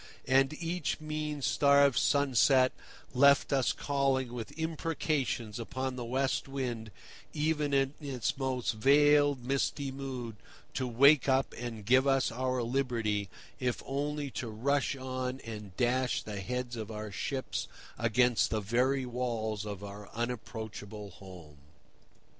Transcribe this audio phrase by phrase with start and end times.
[0.25, 2.71] And each mean starved sunset
[3.13, 6.89] left us calling with imprecations upon the West Wind
[7.33, 10.37] even in its most veiled misty mood
[10.73, 13.29] to wake up and give us our liberty,
[13.59, 17.67] if only to rush on and dash the heads of our ships
[17.99, 21.57] against the very walls of our unapproachable home.